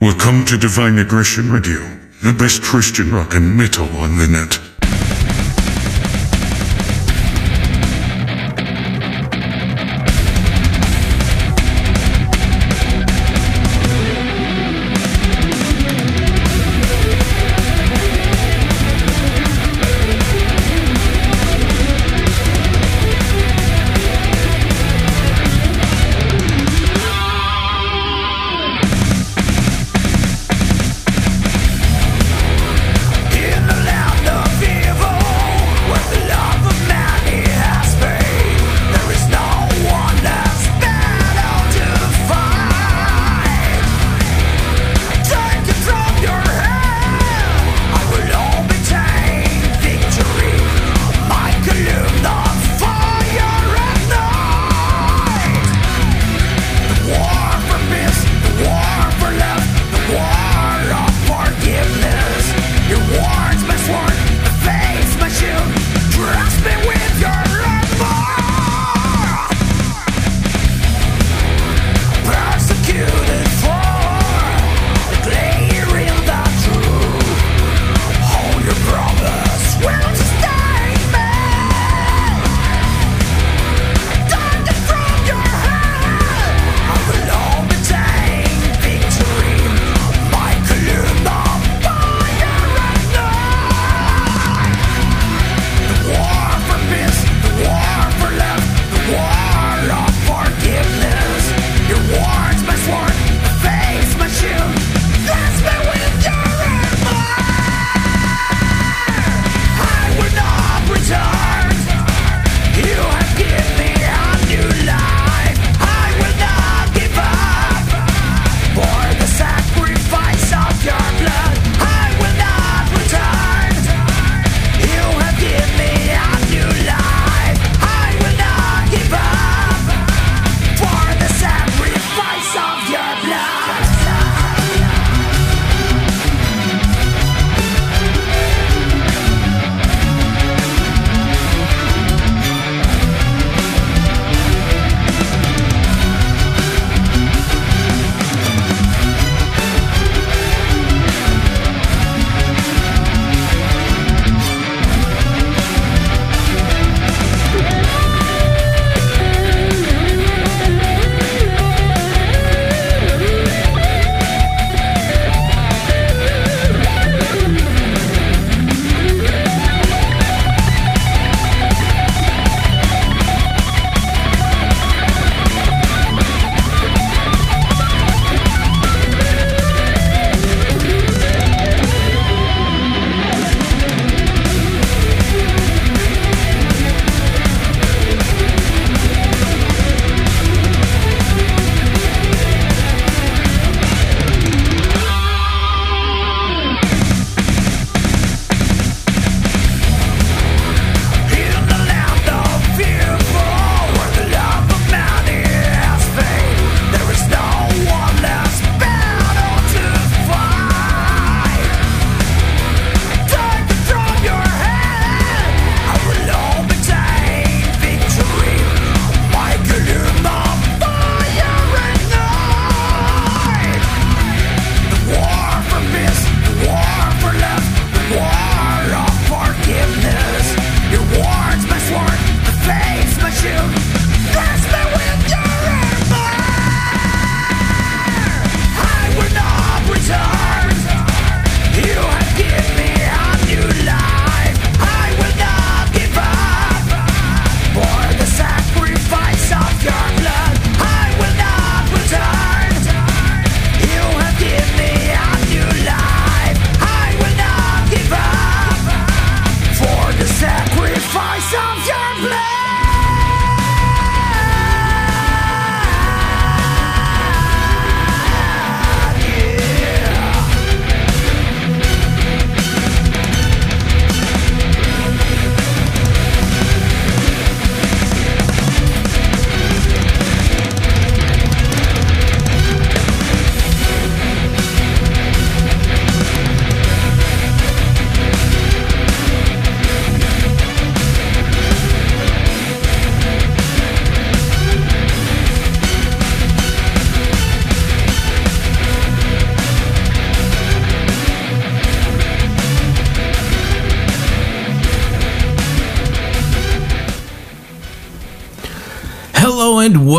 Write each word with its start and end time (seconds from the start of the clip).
Welcome 0.00 0.44
to 0.44 0.56
Divine 0.56 0.96
Aggression 1.00 1.50
Radio, 1.50 1.80
the 2.22 2.32
best 2.32 2.62
Christian 2.62 3.12
rock 3.12 3.34
and 3.34 3.56
metal 3.56 3.88
on 3.96 4.16
the 4.16 4.28
net. 4.28 4.67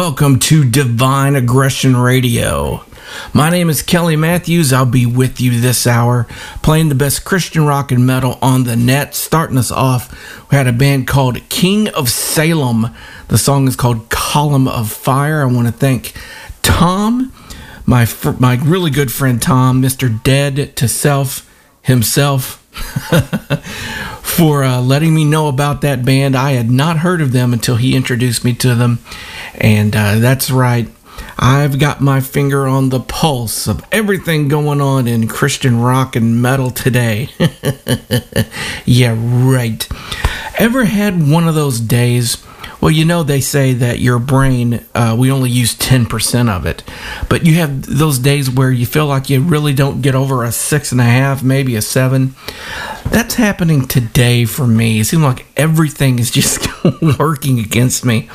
Welcome 0.09 0.39
to 0.39 0.67
Divine 0.67 1.35
Aggression 1.35 1.95
Radio. 1.95 2.83
My 3.31 3.51
name 3.51 3.69
is 3.69 3.83
Kelly 3.83 4.15
Matthews. 4.15 4.73
I'll 4.73 4.87
be 4.87 5.05
with 5.05 5.39
you 5.39 5.61
this 5.61 5.85
hour 5.85 6.25
playing 6.63 6.89
the 6.89 6.95
best 6.95 7.23
Christian 7.23 7.67
rock 7.67 7.91
and 7.91 8.07
metal 8.07 8.39
on 8.41 8.63
the 8.63 8.75
net. 8.75 9.13
Starting 9.13 9.55
us 9.55 9.69
off, 9.69 10.11
we 10.49 10.57
had 10.57 10.65
a 10.65 10.73
band 10.73 11.05
called 11.05 11.47
King 11.49 11.89
of 11.89 12.09
Salem. 12.09 12.87
The 13.27 13.37
song 13.37 13.67
is 13.67 13.75
called 13.75 14.09
Column 14.09 14.67
of 14.67 14.91
Fire. 14.91 15.43
I 15.43 15.45
want 15.45 15.67
to 15.67 15.71
thank 15.71 16.15
Tom, 16.63 17.31
my 17.85 18.07
fr- 18.07 18.31
my 18.39 18.55
really 18.55 18.89
good 18.89 19.11
friend 19.11 19.39
Tom, 19.39 19.79
Mr. 19.79 20.23
Dead 20.23 20.75
to 20.77 20.87
Self 20.87 21.47
himself. 21.83 22.55
for 24.39 24.63
uh, 24.63 24.79
letting 24.79 25.13
me 25.13 25.25
know 25.25 25.49
about 25.49 25.81
that 25.81 26.05
band. 26.05 26.33
I 26.33 26.51
had 26.51 26.71
not 26.71 26.99
heard 26.99 27.19
of 27.19 27.33
them 27.33 27.51
until 27.51 27.75
he 27.75 27.93
introduced 27.95 28.45
me 28.45 28.53
to 28.55 28.73
them. 28.73 28.99
And 29.59 29.95
uh, 29.95 30.19
that's 30.19 30.49
right, 30.49 30.87
I've 31.37 31.79
got 31.79 32.01
my 32.01 32.21
finger 32.21 32.67
on 32.67 32.89
the 32.89 32.99
pulse 32.99 33.67
of 33.67 33.83
everything 33.91 34.47
going 34.47 34.81
on 34.81 35.07
in 35.07 35.27
Christian 35.27 35.79
rock 35.79 36.15
and 36.15 36.41
metal 36.41 36.69
today. 36.69 37.29
yeah, 38.85 39.15
right. 39.17 39.87
Ever 40.57 40.85
had 40.85 41.29
one 41.29 41.47
of 41.47 41.55
those 41.55 41.79
days? 41.79 42.43
Well, 42.81 42.91
you 42.91 43.03
know, 43.03 43.23
they 43.23 43.41
say 43.41 43.73
that 43.73 43.99
your 43.99 44.19
brain, 44.19 44.85
uh, 44.95 45.15
we 45.17 45.31
only 45.31 45.49
use 45.49 45.75
10% 45.75 46.49
of 46.49 46.65
it. 46.65 46.83
But 47.27 47.45
you 47.45 47.55
have 47.55 47.85
those 47.85 48.19
days 48.19 48.49
where 48.49 48.71
you 48.71 48.85
feel 48.85 49.05
like 49.05 49.29
you 49.29 49.41
really 49.41 49.73
don't 49.73 50.01
get 50.01 50.15
over 50.15 50.43
a 50.43 50.51
six 50.51 50.91
and 50.91 51.01
a 51.01 51.05
half, 51.05 51.43
maybe 51.43 51.75
a 51.75 51.81
seven. 51.81 52.35
That's 53.11 53.35
happening 53.35 53.87
today 53.87 54.45
for 54.45 54.67
me. 54.67 54.99
It 54.99 55.05
seems 55.05 55.23
like 55.23 55.45
everything 55.57 56.19
is 56.19 56.29
just 56.29 56.67
working 57.19 57.59
against 57.59 58.05
me. 58.05 58.29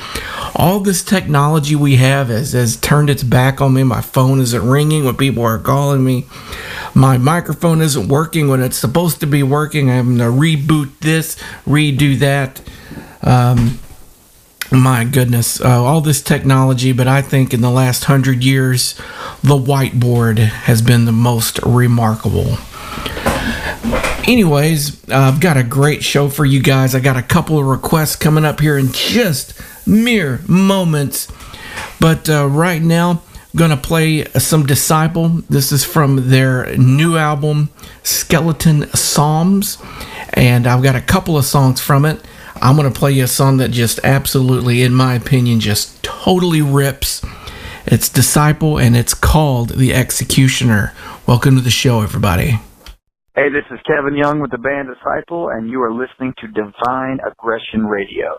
All 0.56 0.80
this 0.80 1.04
technology 1.04 1.76
we 1.76 1.96
have 1.96 2.28
has, 2.28 2.52
has 2.52 2.76
turned 2.76 3.08
its 3.08 3.22
back 3.22 3.60
on 3.60 3.74
me. 3.74 3.84
My 3.84 4.00
phone 4.00 4.40
isn't 4.40 4.68
ringing 4.68 5.04
when 5.04 5.16
people 5.16 5.44
are 5.44 5.58
calling 5.58 6.04
me. 6.04 6.26
My 6.92 7.18
microphone 7.18 7.80
isn't 7.82 8.08
working 8.08 8.48
when 8.48 8.62
it's 8.62 8.76
supposed 8.76 9.20
to 9.20 9.26
be 9.26 9.42
working. 9.42 9.90
I'm 9.90 10.16
going 10.16 10.18
to 10.18 10.24
reboot 10.36 10.98
this, 11.00 11.36
redo 11.66 12.18
that. 12.18 12.60
Um, 13.22 13.78
my 14.72 15.04
goodness, 15.04 15.60
uh, 15.60 15.82
all 15.82 16.00
this 16.00 16.20
technology, 16.20 16.92
but 16.92 17.06
I 17.06 17.22
think 17.22 17.54
in 17.54 17.60
the 17.60 17.70
last 17.70 18.04
hundred 18.04 18.42
years, 18.42 18.94
the 19.42 19.56
whiteboard 19.56 20.38
has 20.38 20.82
been 20.82 21.04
the 21.04 21.12
most 21.12 21.60
remarkable. 21.64 22.56
Anyways, 24.26 25.06
I've 25.10 25.38
got 25.38 25.58
a 25.58 25.62
great 25.62 26.02
show 26.02 26.30
for 26.30 26.46
you 26.46 26.62
guys. 26.62 26.94
I 26.94 27.00
got 27.00 27.18
a 27.18 27.22
couple 27.22 27.58
of 27.58 27.66
requests 27.66 28.16
coming 28.16 28.46
up 28.46 28.58
here 28.58 28.78
in 28.78 28.90
just 28.90 29.60
mere 29.86 30.40
moments. 30.48 31.30
But 32.00 32.30
uh, 32.30 32.48
right 32.48 32.80
now, 32.80 33.10
I'm 33.10 33.58
going 33.58 33.70
to 33.70 33.76
play 33.76 34.24
some 34.24 34.64
Disciple. 34.64 35.28
This 35.50 35.72
is 35.72 35.84
from 35.84 36.30
their 36.30 36.74
new 36.78 37.18
album, 37.18 37.68
Skeleton 38.02 38.88
Psalms. 38.94 39.76
And 40.32 40.66
I've 40.66 40.82
got 40.82 40.96
a 40.96 41.02
couple 41.02 41.36
of 41.36 41.44
songs 41.44 41.82
from 41.82 42.06
it. 42.06 42.24
I'm 42.62 42.76
going 42.76 42.90
to 42.90 42.98
play 42.98 43.12
you 43.12 43.24
a 43.24 43.28
song 43.28 43.58
that 43.58 43.72
just 43.72 44.00
absolutely, 44.04 44.82
in 44.82 44.94
my 44.94 45.14
opinion, 45.16 45.60
just 45.60 46.02
totally 46.02 46.62
rips. 46.62 47.22
It's 47.84 48.08
Disciple 48.08 48.78
and 48.78 48.96
it's 48.96 49.12
called 49.12 49.70
The 49.70 49.92
Executioner. 49.92 50.94
Welcome 51.26 51.56
to 51.56 51.60
the 51.60 51.70
show, 51.70 52.00
everybody. 52.00 52.58
Hey, 53.36 53.50
this 53.50 53.66
is 53.72 53.80
Kevin 53.84 54.16
Young 54.16 54.40
with 54.40 54.52
the 54.52 54.58
band 54.58 54.86
Disciple, 54.86 55.48
and 55.48 55.68
you 55.68 55.82
are 55.82 55.92
listening 55.92 56.34
to 56.38 56.46
Divine 56.46 57.18
Aggression 57.26 57.84
Radio. 57.84 58.38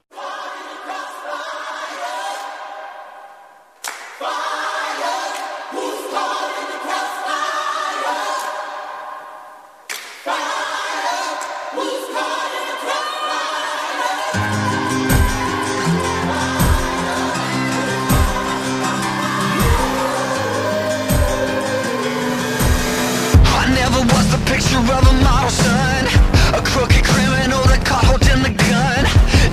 Model 24.81 25.49
son 25.49 26.03
A 26.51 26.61
crooked 26.61 27.03
criminal 27.03 27.63
that 27.71 27.85
caught 27.85 28.03
holding 28.03 28.43
the 28.43 28.51
gun 28.51 29.03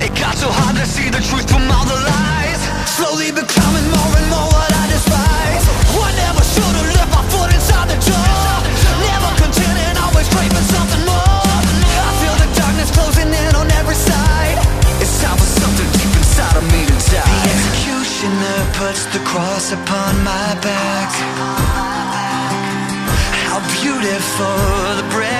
It 0.03 0.11
got 0.19 0.35
so 0.35 0.49
hard 0.51 0.75
to 0.75 0.85
see 0.85 1.07
the 1.07 1.23
truth 1.23 1.47
from 1.47 1.63
all 1.71 1.85
the 1.87 1.95
lies 1.95 2.61
Slowly 2.89 3.31
becoming 3.31 3.87
more 3.87 4.13
and 4.19 4.27
more 4.27 4.49
what 4.51 4.71
I 4.73 4.83
despise 4.91 5.63
I 5.95 6.11
never 6.19 6.43
should 6.43 6.75
have 6.75 6.89
left 6.99 7.11
my 7.15 7.23
foot 7.31 7.49
inside 7.55 7.87
the 7.87 7.99
door 8.03 8.51
Never 8.99 9.31
contented, 9.39 9.95
always 10.03 10.27
craving 10.27 10.67
something 10.67 11.03
more 11.07 11.55
I 12.03 12.11
feel 12.19 12.35
the 12.43 12.49
darkness 12.59 12.91
closing 12.91 13.31
in 13.31 13.51
on 13.55 13.67
every 13.79 13.95
side 13.95 14.59
It's 14.99 15.23
time 15.23 15.39
for 15.39 15.47
something 15.47 15.87
deep 15.95 16.13
inside 16.19 16.57
of 16.59 16.65
me 16.67 16.83
to 16.83 16.97
die 17.15 17.23
The 17.23 17.53
executioner 17.55 18.59
puts 18.75 19.07
the 19.15 19.21
cross 19.23 19.71
upon 19.71 20.19
my 20.27 20.51
back 20.59 21.72
beautiful. 23.83 24.45
The 24.95 25.07
breath, 25.11 25.32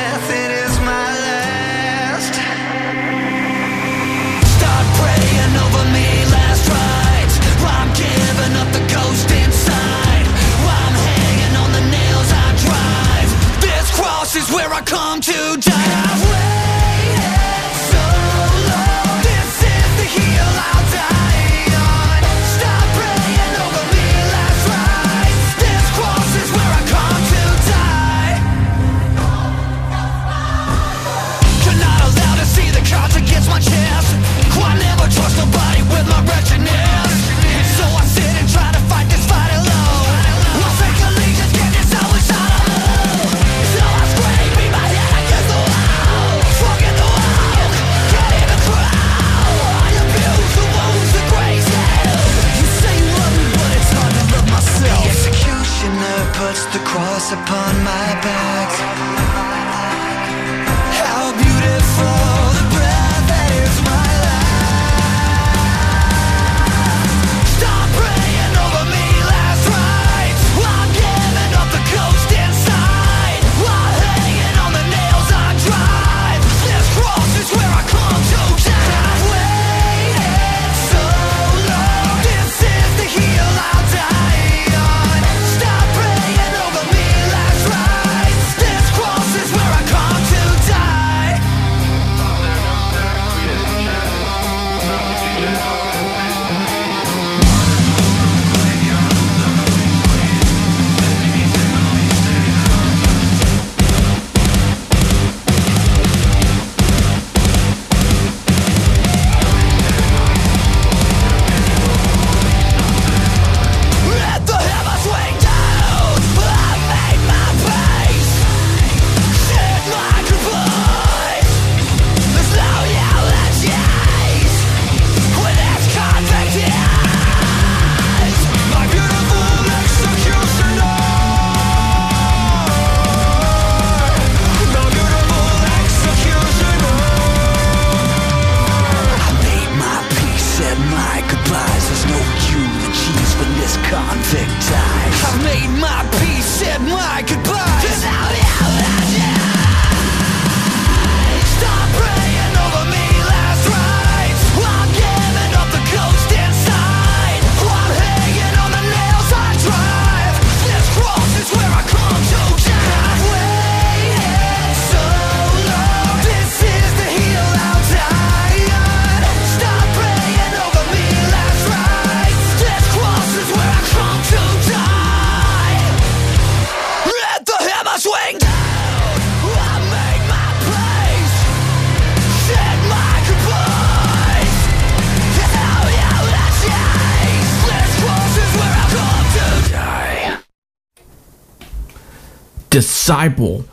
Disciple, 192.74 193.66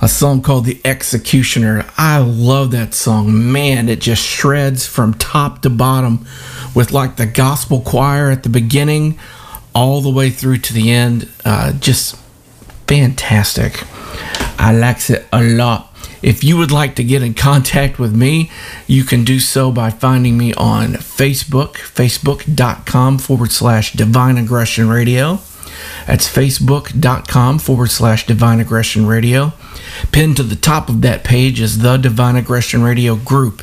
a 0.00 0.08
song 0.08 0.42
called 0.42 0.64
The 0.64 0.80
Executioner. 0.84 1.86
I 1.96 2.18
love 2.18 2.72
that 2.72 2.94
song. 2.94 3.52
Man, 3.52 3.88
it 3.88 4.00
just 4.00 4.26
shreds 4.26 4.84
from 4.84 5.14
top 5.14 5.62
to 5.62 5.70
bottom 5.70 6.26
with 6.74 6.90
like 6.90 7.14
the 7.14 7.26
gospel 7.26 7.80
choir 7.80 8.28
at 8.28 8.42
the 8.42 8.48
beginning 8.48 9.20
all 9.72 10.00
the 10.00 10.10
way 10.10 10.30
through 10.30 10.56
to 10.58 10.74
the 10.74 10.90
end. 10.90 11.28
Uh, 11.44 11.74
just 11.74 12.16
fantastic. 12.88 13.84
I 14.58 14.76
likes 14.76 15.10
it 15.10 15.28
a 15.32 15.44
lot. 15.44 15.96
If 16.20 16.42
you 16.42 16.56
would 16.56 16.72
like 16.72 16.96
to 16.96 17.04
get 17.04 17.22
in 17.22 17.34
contact 17.34 18.00
with 18.00 18.12
me, 18.12 18.50
you 18.88 19.04
can 19.04 19.22
do 19.22 19.38
so 19.38 19.70
by 19.70 19.90
finding 19.90 20.36
me 20.36 20.52
on 20.54 20.94
Facebook, 20.94 21.74
facebook.com 21.74 23.18
forward 23.18 23.52
slash 23.52 23.92
divine 23.92 24.38
aggression 24.38 24.88
radio. 24.88 25.38
That's 26.06 26.28
facebook.com 26.28 27.58
forward 27.58 27.90
slash 27.90 28.26
divine 28.26 28.60
aggression 28.60 29.06
radio. 29.06 29.52
Pinned 30.12 30.36
to 30.36 30.42
the 30.42 30.56
top 30.56 30.88
of 30.88 31.02
that 31.02 31.24
page 31.24 31.60
is 31.60 31.78
the 31.78 31.96
Divine 31.96 32.36
Aggression 32.36 32.82
Radio 32.82 33.16
group. 33.16 33.62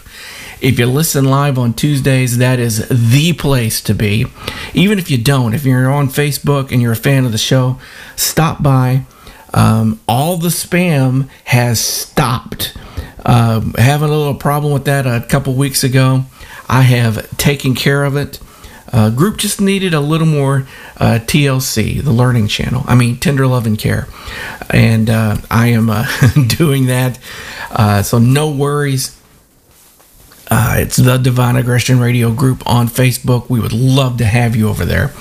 If 0.59 0.79
you 0.79 0.87
listen 0.87 1.25
live 1.25 1.57
on 1.59 1.73
Tuesdays, 1.73 2.39
that 2.39 2.59
is 2.59 2.87
the 2.89 3.33
place 3.33 3.79
to 3.81 3.93
be. 3.93 4.25
Even 4.73 4.97
if 4.97 5.11
you 5.11 5.17
don't, 5.17 5.53
if 5.53 5.65
you're 5.65 5.91
on 5.91 6.07
Facebook 6.07 6.71
and 6.71 6.81
you're 6.81 6.93
a 6.93 6.95
fan 6.95 7.25
of 7.25 7.31
the 7.31 7.37
show, 7.37 7.79
stop 8.15 8.63
by. 8.63 9.05
Um, 9.53 9.99
all 10.07 10.37
the 10.37 10.49
spam 10.49 11.29
has 11.45 11.79
stopped. 11.79 12.75
Uh, 13.23 13.61
having 13.77 14.09
a 14.09 14.17
little 14.17 14.35
problem 14.35 14.73
with 14.73 14.85
that 14.85 15.05
a 15.05 15.25
couple 15.27 15.53
weeks 15.53 15.83
ago. 15.83 16.25
I 16.69 16.81
have 16.81 17.37
taken 17.37 17.75
care 17.75 18.03
of 18.03 18.15
it. 18.15 18.39
Uh, 18.91 19.09
group 19.09 19.37
just 19.37 19.59
needed 19.59 19.93
a 19.93 19.99
little 19.99 20.27
more 20.27 20.67
uh, 20.97 21.19
TLC, 21.21 22.01
the 22.01 22.11
Learning 22.11 22.47
Channel. 22.47 22.83
I 22.85 22.95
mean, 22.95 23.17
Tender 23.17 23.45
Love 23.45 23.65
and 23.65 23.77
Care. 23.77 24.07
And 24.69 25.09
uh, 25.09 25.37
I 25.51 25.67
am 25.67 25.89
uh, 25.89 26.07
doing 26.47 26.87
that. 26.87 27.19
Uh, 27.69 28.01
so, 28.01 28.17
no 28.17 28.49
worries. 28.49 29.19
Uh, 30.49 30.75
it's 30.77 30.95
the 30.95 31.17
Divine 31.17 31.57
Aggression 31.57 31.99
Radio 31.99 32.31
group 32.31 32.63
on 32.65 32.87
Facebook. 32.87 33.49
We 33.49 33.59
would 33.59 33.73
love 33.73 34.17
to 34.17 34.25
have 34.25 34.55
you 34.55 34.69
over 34.69 34.85
there. 34.85 35.11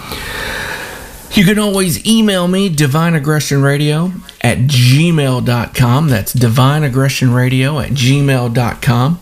You 1.33 1.45
can 1.45 1.59
always 1.59 2.07
email 2.07 2.49
me, 2.49 2.71
divineaggressionradio 2.71 4.13
at 4.41 4.59
gmail.com. 4.59 6.09
That's 6.09 6.33
divineaggressionradio 6.33 7.85
at 7.85 7.91
gmail.com. 7.91 9.21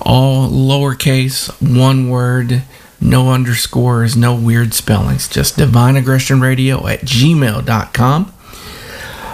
All 0.00 0.48
lowercase, 0.48 1.76
one 1.76 2.08
word, 2.08 2.62
no 3.02 3.30
underscores, 3.30 4.16
no 4.16 4.34
weird 4.34 4.72
spellings. 4.74 5.28
Just 5.28 5.58
divineaggressionradio 5.58 6.90
at 6.90 7.00
gmail.com. 7.00 8.32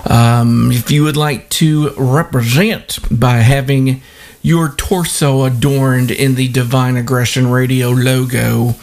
Um, 0.07 0.73
if 0.73 0.91
you 0.91 1.05
would 1.05 1.17
like 1.17 1.49
to 1.51 1.91
represent 1.97 2.99
by 3.11 3.37
having 3.37 4.01
your 4.43 4.71
torso 4.71 5.45
adorned 5.45 6.11
in 6.11 6.35
the 6.35 6.49
Divine 6.49 6.97
Aggression 6.97 7.51
Radio 7.51 7.91
logo, 7.91 8.75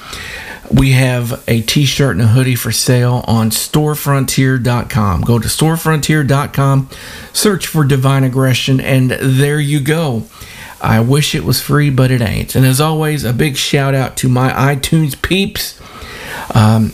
we 0.72 0.92
have 0.92 1.44
a 1.48 1.62
t-shirt 1.62 2.16
and 2.16 2.22
a 2.22 2.28
hoodie 2.28 2.56
for 2.56 2.72
sale 2.72 3.24
on 3.28 3.50
storefrontier.com 3.50 5.22
go 5.22 5.38
to 5.38 5.48
storefrontier.com 5.48 6.90
search 7.34 7.68
for 7.68 7.84
divine 7.84 8.24
aggression 8.24 8.80
and 8.80 9.12
there 9.12 9.60
you 9.60 9.80
go 9.80 10.24
i 10.86 11.00
wish 11.00 11.36
it 11.36 11.44
was 11.44 11.62
free 11.62 11.90
but 11.90 12.12
it 12.12 12.22
ain't. 12.22 12.56
And 12.56 12.66
as 12.66 12.80
always 12.80 13.24
a 13.24 13.34
big 13.34 13.58
shout 13.58 13.96
out 13.96 14.18
to 14.18 14.30
my 14.30 14.52
itunes 14.52 15.20
peeps 15.22 15.80
um, 16.54 16.94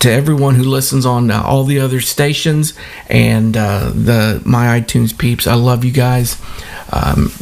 to 0.00 0.10
everyone 0.10 0.54
who 0.54 0.64
listens 0.64 1.04
on 1.04 1.30
uh, 1.30 1.42
all 1.42 1.64
the 1.64 1.80
other 1.80 2.00
stations 2.00 2.74
and 3.08 3.56
uh, 3.56 3.90
the 3.94 4.42
my 4.44 4.80
itunes 4.80 5.16
peeps. 5.16 5.46
I 5.46 5.54
love 5.54 5.84
you 5.84 5.92
guys. 5.92 6.40
Um, 6.92 7.32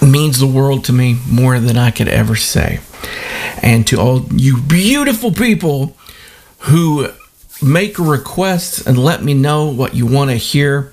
means 0.00 0.40
the 0.40 0.46
world 0.46 0.84
to 0.84 0.92
me 0.92 1.16
more 1.28 1.60
than 1.60 1.76
i 1.76 1.90
could 1.90 2.08
ever 2.08 2.34
say. 2.34 2.80
And 3.62 3.86
to 3.86 4.00
all 4.00 4.26
you 4.32 4.60
beautiful 4.60 5.32
people 5.32 5.96
who 6.60 7.08
make 7.62 7.98
requests 7.98 8.84
and 8.84 8.98
let 8.98 9.22
me 9.22 9.34
know 9.34 9.66
what 9.66 9.94
you 9.94 10.06
want 10.06 10.30
to 10.30 10.36
hear. 10.36 10.91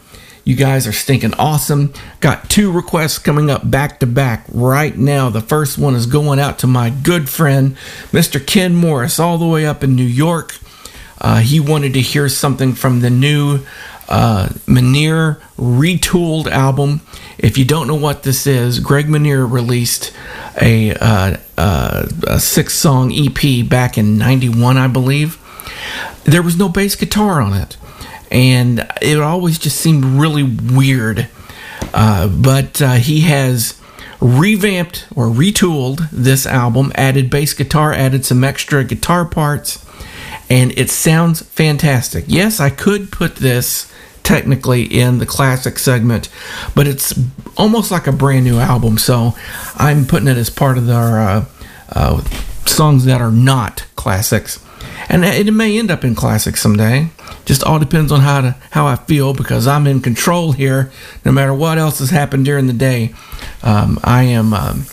You 0.50 0.56
guys 0.56 0.88
are 0.88 0.92
stinking 0.92 1.36
awesome. 1.36 1.94
Got 2.22 2.50
two 2.50 2.72
requests 2.72 3.20
coming 3.20 3.52
up 3.52 3.70
back 3.70 4.00
to 4.00 4.08
back 4.08 4.46
right 4.52 4.98
now. 4.98 5.30
The 5.30 5.42
first 5.42 5.78
one 5.78 5.94
is 5.94 6.08
going 6.08 6.40
out 6.40 6.58
to 6.60 6.68
my 6.68 6.90
good 6.90 7.30
friend, 7.30 7.76
Mr. 8.12 8.44
Ken 8.44 8.74
Morris, 8.74 9.20
all 9.20 9.38
the 9.38 9.46
way 9.46 9.68
up 9.68 9.84
in 9.84 9.96
New 9.96 10.02
York. 10.02 10.58
Uh, 11.22 11.38
he 11.42 11.60
wanted 11.60 11.94
to 11.94 12.02
hear 12.02 12.28
something 12.30 12.74
from 12.74 13.02
the 13.02 13.12
new 13.12 13.60
uh, 14.08 14.50
Manier 14.66 15.40
retooled 15.56 16.48
album. 16.48 17.02
If 17.38 17.60
you 17.60 17.64
don't 17.64 17.86
know 17.86 17.94
what 17.94 18.24
this 18.24 18.48
is, 18.48 18.80
Greg 18.80 19.06
Manier 19.06 19.48
released 19.48 20.12
a, 20.60 20.96
uh, 20.96 21.38
uh, 21.60 22.08
a 22.26 22.40
six 22.40 22.74
song 22.74 23.14
EP 23.14 23.70
back 23.70 24.00
in 24.00 24.18
91, 24.18 24.78
I 24.78 24.88
believe. 24.88 25.38
There 26.24 26.42
was 26.42 26.58
no 26.58 26.70
bass 26.70 26.96
guitar 26.96 27.40
on 27.40 27.54
it, 27.54 27.78
and 28.32 28.88
it 29.02 29.20
always 29.20 29.58
just 29.58 29.80
seemed 29.80 30.06
really 30.06 30.44
weird. 30.44 31.28
Uh, 31.94 32.28
but 32.28 32.82
uh, 32.82 32.94
he 32.94 33.22
has 33.22 33.80
revamped 34.22 35.08
or 35.16 35.28
retooled 35.28 36.10
this 36.12 36.46
album, 36.46 36.92
added 36.96 37.30
bass 37.30 37.54
guitar, 37.54 37.94
added 37.94 38.26
some 38.26 38.44
extra 38.44 38.84
guitar 38.84 39.26
parts, 39.26 39.86
and 40.50 40.78
it 40.78 40.90
sounds 40.90 41.42
fantastic. 41.42 42.26
Yes, 42.28 42.60
I 42.60 42.70
could 42.70 43.12
put 43.12 43.38
this 43.38 43.92
technically 44.24 44.84
in 44.84 45.18
the 45.18 45.26
classic 45.26 45.80
segment, 45.80 46.30
but 46.76 46.88
it's 46.88 47.18
almost 47.58 47.92
like 47.92 48.08
a 48.08 48.12
brand 48.12 48.46
new 48.46 48.60
album. 48.60 48.98
So 48.98 49.34
I'm 49.76 50.06
putting 50.06 50.28
it 50.28 50.38
as 50.38 50.50
part 50.50 50.78
of 50.78 50.90
our 50.90 51.20
uh, 51.20 51.46
uh, 51.90 52.22
songs 52.66 53.06
that 53.06 53.22
are 53.22 53.32
not 53.32 53.86
classics, 53.96 54.64
and 55.10 55.26
it 55.26 55.52
may 55.52 55.78
end 55.78 55.92
up 55.92 56.04
in 56.04 56.16
classics 56.16 56.62
someday. 56.62 57.10
Just 57.46 57.64
all 57.64 57.80
depends 57.80 58.12
on 58.12 58.22
how 58.22 58.42
to 58.42 58.56
how 58.72 58.86
I 58.86 58.96
feel 58.96 59.34
because 59.34 59.68
I'm 59.68 59.88
in 59.88 60.02
control 60.02 60.52
here. 60.52 60.92
No 61.26 61.32
matter 61.32 61.54
what 61.54 61.78
else 61.78 62.00
has 62.00 62.10
happened 62.10 62.46
during 62.46 62.68
the 62.68 62.74
day, 62.74 63.14
um, 63.64 64.00
I 64.04 64.24
am. 64.24 64.54
Um, 64.54 64.86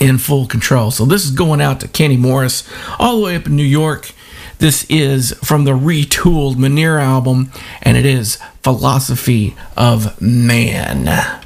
in 0.00 0.18
full 0.18 0.46
control. 0.46 0.90
So 0.90 1.06
this 1.06 1.24
is 1.24 1.30
going 1.30 1.62
out 1.62 1.80
to 1.80 1.88
Kenny 1.88 2.18
Morris, 2.18 2.68
all 2.98 3.16
the 3.16 3.24
way 3.24 3.34
up 3.36 3.46
in 3.46 3.56
New 3.56 3.62
York. 3.62 4.12
This 4.58 4.84
is 4.88 5.32
from 5.44 5.64
the 5.64 5.72
retooled 5.72 6.56
Manier 6.56 7.00
album, 7.00 7.50
and 7.82 7.96
it 7.96 8.06
is 8.06 8.38
Philosophy 8.62 9.54
of 9.76 10.20
Man. 10.20 11.45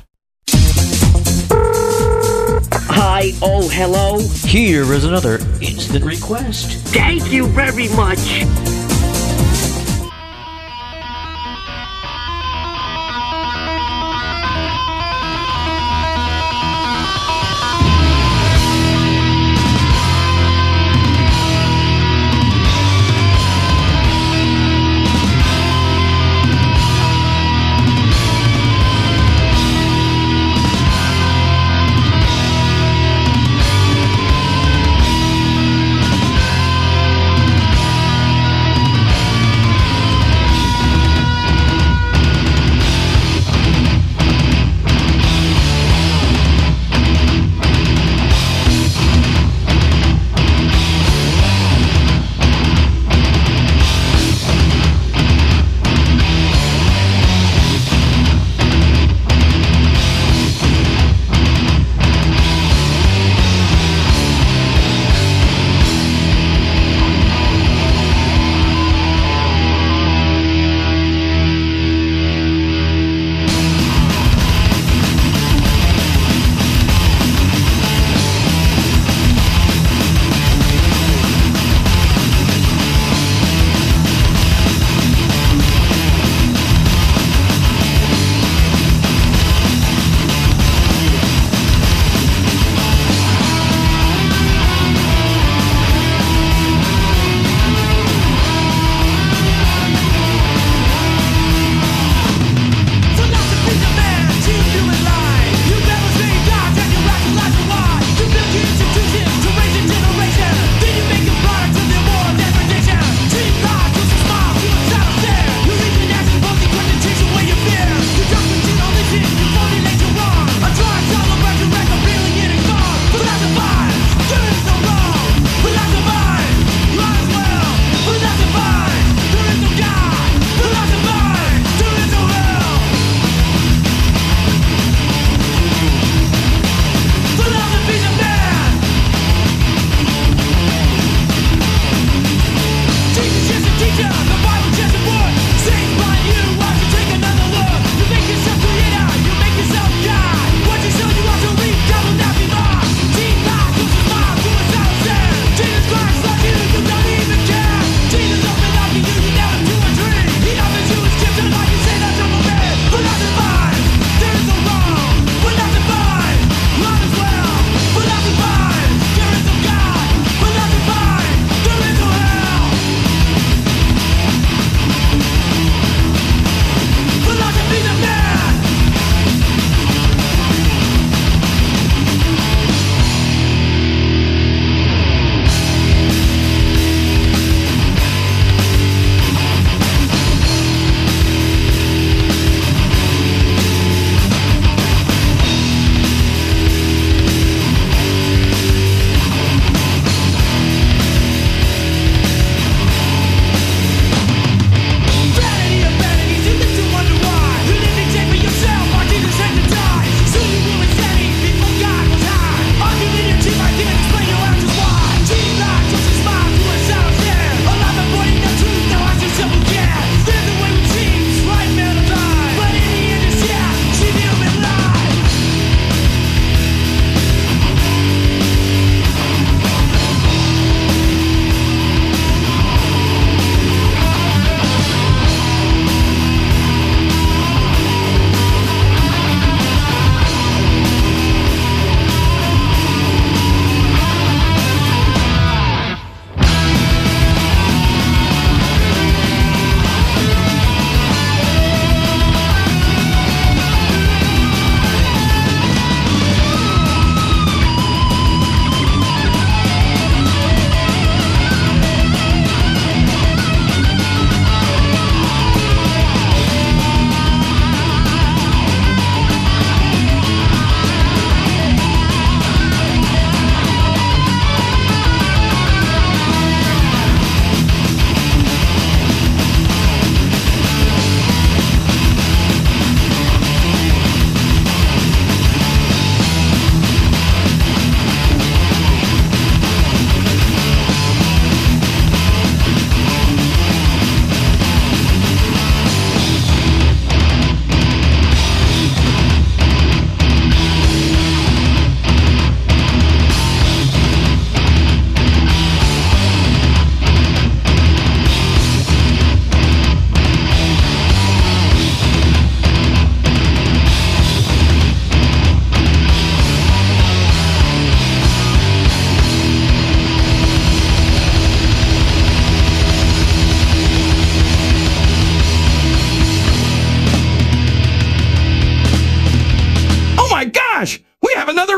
Oh, 3.42 3.68
hello. 3.68 4.18
Here 4.46 4.82
is 4.94 5.04
another 5.04 5.40
instant 5.60 6.06
request. 6.06 6.78
Thank 6.88 7.30
you 7.30 7.46
very 7.48 7.88
much. 7.88 8.79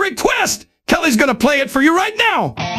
request! 0.03 0.67
Kelly's 0.87 1.17
gonna 1.17 1.35
play 1.35 1.61
it 1.61 1.71
for 1.71 1.81
you 1.81 1.97
right 1.97 2.15
now! 2.19 2.72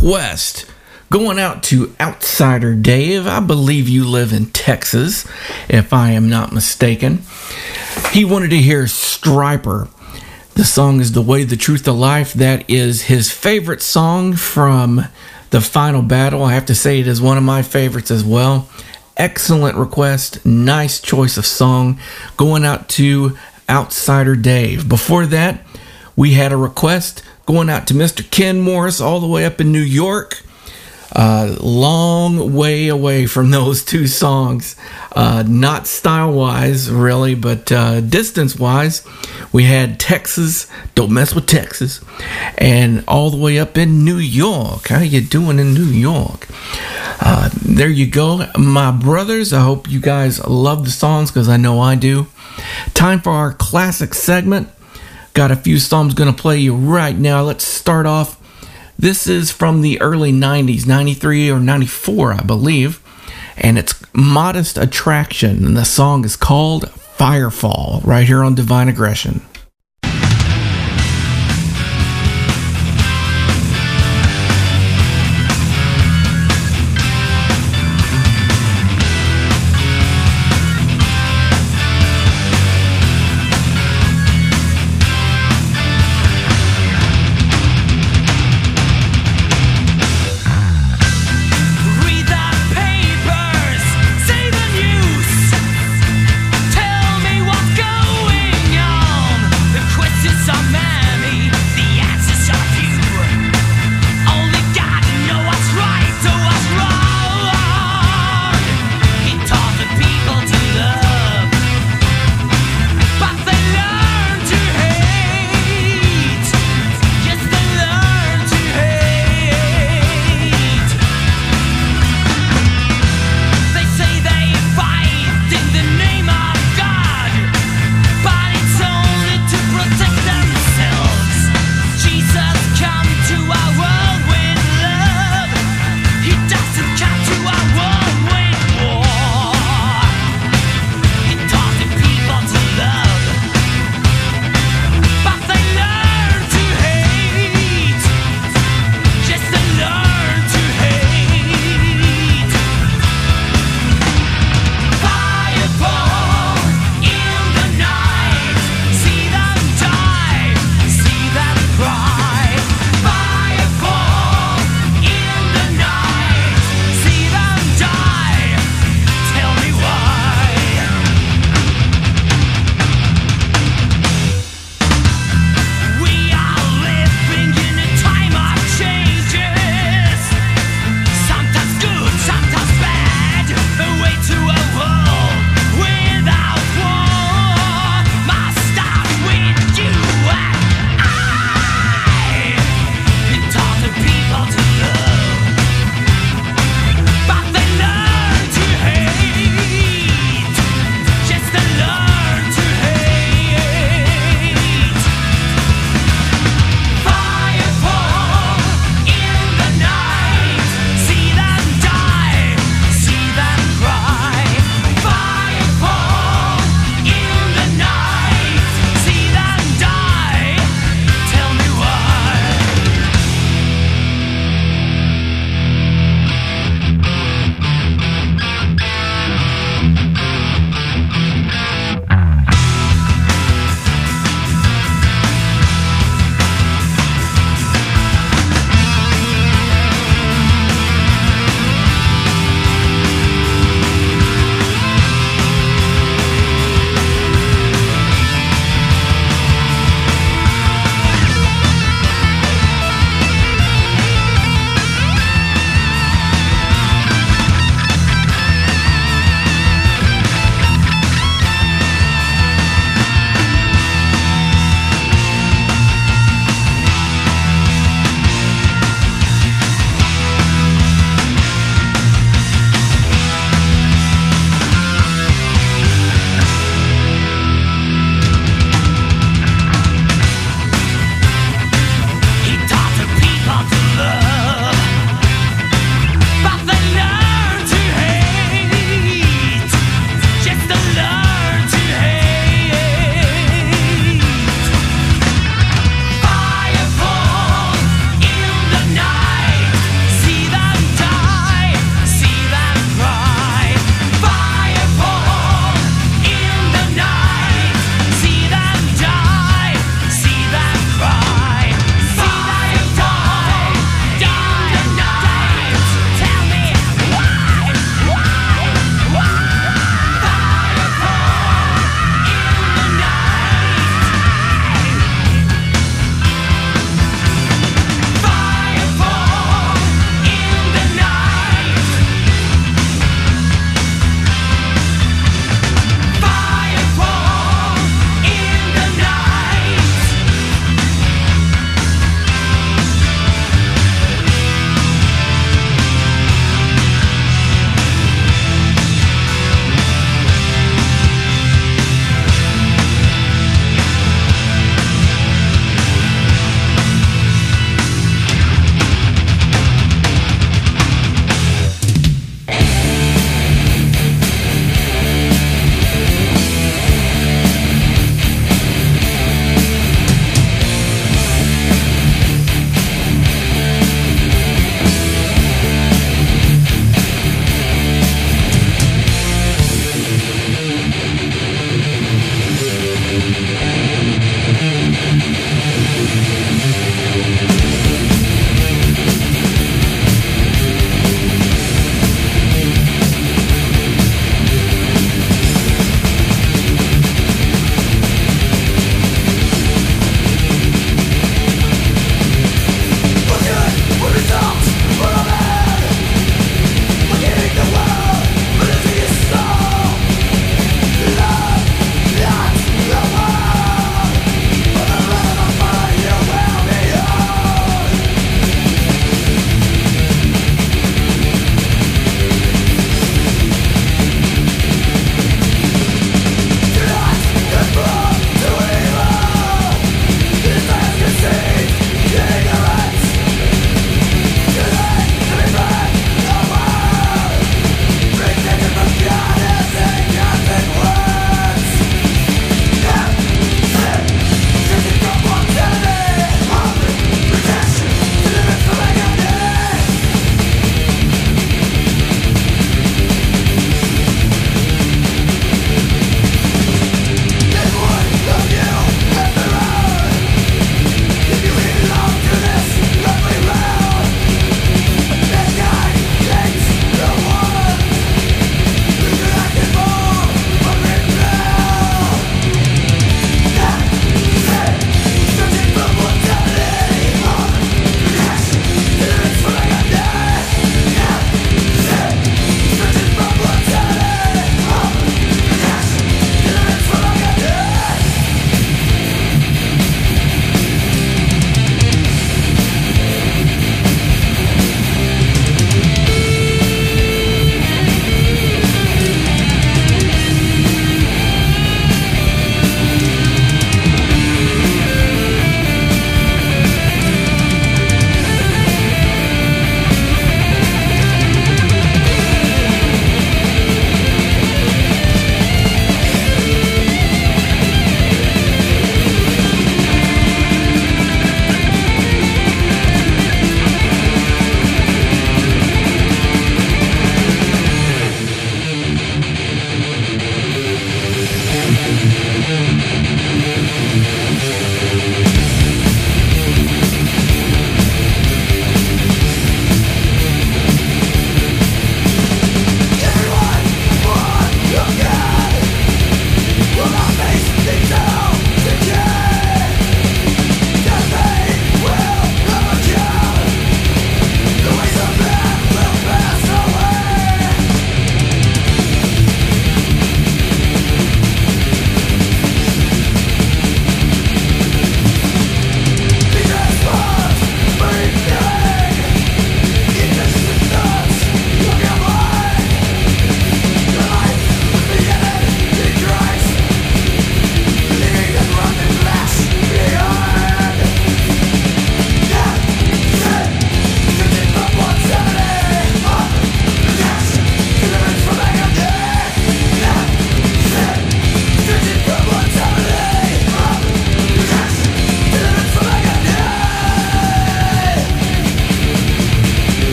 Request 0.00 0.64
going 1.10 1.40
out 1.40 1.64
to 1.64 1.92
outsider 1.98 2.72
dave. 2.72 3.26
I 3.26 3.40
believe 3.40 3.88
you 3.88 4.08
live 4.08 4.32
in 4.32 4.46
texas 4.46 5.26
if 5.68 5.92
i 5.92 6.12
am 6.12 6.28
not 6.28 6.52
mistaken. 6.52 7.22
He 8.12 8.24
wanted 8.24 8.50
to 8.50 8.58
hear 8.58 8.84
Stryper. 8.84 9.88
The 10.54 10.64
song 10.64 11.00
is 11.00 11.12
the 11.12 11.22
way 11.22 11.42
the 11.42 11.56
truth 11.56 11.82
the 11.82 11.92
life. 11.92 12.32
That 12.32 12.70
is 12.70 13.02
his 13.02 13.32
favorite 13.32 13.82
song 13.82 14.34
from 14.34 15.04
the 15.50 15.60
final 15.60 16.02
battle. 16.02 16.44
I 16.44 16.54
have 16.54 16.66
to 16.66 16.76
say 16.76 17.00
it 17.00 17.08
is 17.08 17.20
one 17.20 17.36
of 17.36 17.42
my 17.42 17.62
favorites 17.62 18.12
as 18.12 18.22
well. 18.22 18.68
Excellent 19.16 19.76
request. 19.76 20.46
Nice 20.46 21.00
choice 21.00 21.36
of 21.36 21.44
song. 21.44 21.98
Going 22.36 22.64
out 22.64 22.88
to 22.90 23.36
outsider 23.68 24.36
dave. 24.36 24.88
Before 24.88 25.26
that 25.26 25.60
we 26.18 26.32
had 26.32 26.50
a 26.50 26.56
request 26.56 27.22
going 27.46 27.70
out 27.70 27.86
to 27.86 27.94
Mr. 27.94 28.28
Ken 28.28 28.60
Morris 28.60 29.00
all 29.00 29.20
the 29.20 29.26
way 29.28 29.46
up 29.46 29.60
in 29.60 29.70
New 29.70 29.78
York. 29.78 30.42
Uh, 31.12 31.56
long 31.60 32.52
way 32.52 32.88
away 32.88 33.24
from 33.24 33.50
those 33.52 33.84
two 33.84 34.08
songs. 34.08 34.74
Uh, 35.12 35.44
not 35.46 35.86
style 35.86 36.32
wise, 36.32 36.90
really, 36.90 37.36
but 37.36 37.70
uh, 37.70 38.00
distance 38.00 38.56
wise. 38.56 39.06
We 39.52 39.62
had 39.62 40.00
Texas, 40.00 40.66
Don't 40.96 41.12
Mess 41.12 41.36
with 41.36 41.46
Texas, 41.46 42.04
and 42.58 43.04
all 43.06 43.30
the 43.30 43.36
way 43.36 43.60
up 43.60 43.78
in 43.78 44.04
New 44.04 44.18
York. 44.18 44.88
How 44.88 44.98
you 44.98 45.20
doing 45.20 45.60
in 45.60 45.72
New 45.72 45.84
York? 45.84 46.48
Uh, 47.20 47.48
there 47.64 47.88
you 47.88 48.10
go, 48.10 48.44
my 48.58 48.90
brothers. 48.90 49.52
I 49.52 49.60
hope 49.60 49.88
you 49.88 50.00
guys 50.00 50.44
love 50.44 50.84
the 50.84 50.90
songs 50.90 51.30
because 51.30 51.48
I 51.48 51.58
know 51.58 51.78
I 51.78 51.94
do. 51.94 52.26
Time 52.92 53.20
for 53.20 53.30
our 53.30 53.52
classic 53.52 54.14
segment. 54.14 54.68
Got 55.38 55.52
a 55.52 55.56
few 55.56 55.78
songs 55.78 56.14
gonna 56.14 56.32
play 56.32 56.58
you 56.58 56.74
right 56.74 57.16
now. 57.16 57.42
Let's 57.42 57.62
start 57.62 58.06
off. 58.06 58.40
This 58.98 59.28
is 59.28 59.52
from 59.52 59.82
the 59.82 60.00
early 60.00 60.32
90s, 60.32 60.84
93 60.84 61.48
or 61.48 61.60
94, 61.60 62.32
I 62.32 62.40
believe, 62.40 63.00
and 63.56 63.78
it's 63.78 63.94
Modest 64.12 64.76
Attraction, 64.76 65.64
and 65.64 65.76
the 65.76 65.84
song 65.84 66.24
is 66.24 66.34
called 66.34 66.86
Firefall, 67.16 68.04
right 68.04 68.26
here 68.26 68.42
on 68.42 68.56
Divine 68.56 68.88
Aggression. 68.88 69.42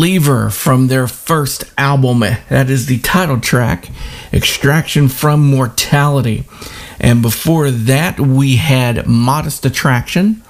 Believer 0.00 0.48
from 0.48 0.86
their 0.86 1.06
first 1.06 1.62
album. 1.76 2.20
That 2.20 2.70
is 2.70 2.86
the 2.86 3.00
title 3.00 3.38
track, 3.38 3.90
Extraction 4.32 5.08
from 5.08 5.44
Mortality. 5.44 6.44
And 6.98 7.20
before 7.20 7.70
that, 7.70 8.18
we 8.18 8.56
had 8.56 9.06
Modest 9.06 9.66
Attraction, 9.66 10.42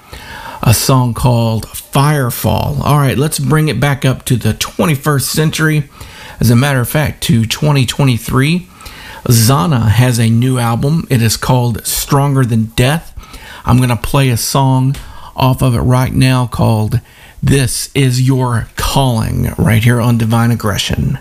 a 0.63 0.73
song 0.73 1.13
called 1.13 1.65
Firefall. 1.65 2.79
All 2.79 2.95
right, 2.95 3.17
let's 3.17 3.39
bring 3.39 3.67
it 3.67 3.77
back 3.77 4.05
up 4.05 4.23
to 4.27 4.37
the 4.37 4.53
21st 4.53 5.23
century. 5.23 5.89
As 6.39 6.49
a 6.49 6.55
matter 6.55 6.79
of 6.79 6.87
fact, 6.87 7.21
to 7.23 7.45
2023. 7.45 8.69
Zana 9.25 9.89
has 9.89 10.17
a 10.17 10.29
new 10.29 10.59
album. 10.59 11.05
It 11.09 11.21
is 11.21 11.35
called 11.35 11.85
Stronger 11.85 12.45
Than 12.45 12.67
Death. 12.77 13.13
I'm 13.65 13.75
going 13.75 13.89
to 13.89 13.97
play 13.97 14.29
a 14.29 14.37
song 14.37 14.95
off 15.35 15.61
of 15.61 15.75
it 15.75 15.81
right 15.81 16.13
now 16.13 16.47
called 16.47 17.01
This 17.43 17.91
Is 17.93 18.21
Your 18.21 18.69
Calling, 18.91 19.53
right 19.57 19.81
here 19.81 20.01
on 20.01 20.17
Divine 20.17 20.51
Aggression. 20.51 21.17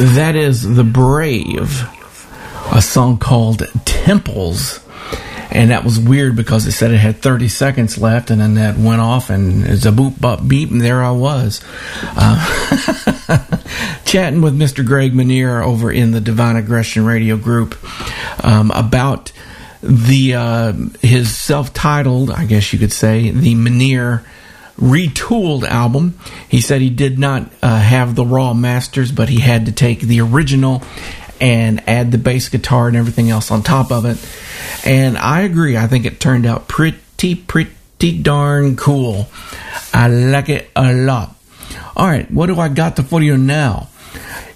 That 0.00 0.34
is 0.34 0.62
The 0.62 0.82
Brave, 0.82 1.86
a 2.72 2.80
song 2.80 3.18
called 3.18 3.64
Temples. 3.84 4.80
And 5.50 5.72
that 5.72 5.84
was 5.84 5.98
weird 5.98 6.36
because 6.36 6.66
it 6.66 6.72
said 6.72 6.90
it 6.90 6.96
had 6.96 7.20
30 7.20 7.48
seconds 7.48 7.98
left, 7.98 8.30
and 8.30 8.40
then 8.40 8.54
that 8.54 8.78
went 8.78 9.02
off, 9.02 9.28
and 9.28 9.66
it's 9.66 9.84
a 9.84 9.90
boop, 9.90 10.18
bop, 10.18 10.48
beep, 10.48 10.70
and 10.70 10.80
there 10.80 11.02
I 11.02 11.10
was. 11.10 11.62
Uh, 12.16 13.56
chatting 14.06 14.40
with 14.40 14.58
Mr. 14.58 14.86
Greg 14.86 15.14
Minier 15.14 15.62
over 15.62 15.92
in 15.92 16.12
the 16.12 16.20
Divine 16.22 16.56
Aggression 16.56 17.04
Radio 17.04 17.36
group 17.36 17.76
um, 18.42 18.70
about 18.70 19.32
the 19.82 20.34
uh, 20.34 20.72
his 21.02 21.36
self-titled, 21.36 22.30
I 22.30 22.46
guess 22.46 22.72
you 22.72 22.78
could 22.78 22.92
say, 22.92 23.32
the 23.32 23.54
Minier 23.54 24.24
retooled 24.80 25.64
album. 25.64 26.18
He 26.48 26.60
said 26.60 26.80
he 26.80 26.90
did 26.90 27.18
not 27.18 27.50
uh, 27.62 27.78
have 27.78 28.14
the 28.14 28.24
raw 28.24 28.54
masters, 28.54 29.12
but 29.12 29.28
he 29.28 29.40
had 29.40 29.66
to 29.66 29.72
take 29.72 30.00
the 30.00 30.20
original 30.20 30.82
and 31.40 31.82
add 31.88 32.12
the 32.12 32.18
bass 32.18 32.48
guitar 32.48 32.88
and 32.88 32.96
everything 32.96 33.30
else 33.30 33.50
on 33.50 33.62
top 33.62 33.90
of 33.90 34.04
it. 34.04 34.18
And 34.84 35.16
I 35.16 35.42
agree. 35.42 35.76
I 35.76 35.86
think 35.86 36.04
it 36.04 36.20
turned 36.20 36.46
out 36.46 36.68
pretty, 36.68 37.34
pretty 37.34 38.18
darn 38.22 38.76
cool. 38.76 39.28
I 39.92 40.08
like 40.08 40.48
it 40.48 40.70
a 40.76 40.92
lot. 40.92 41.36
All 41.96 42.06
right, 42.06 42.30
what 42.30 42.46
do 42.46 42.58
I 42.58 42.68
got 42.68 42.96
to 42.96 43.02
for 43.02 43.22
you 43.22 43.36
now? 43.36 43.88